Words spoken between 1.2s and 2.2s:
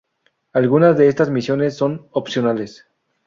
misiones son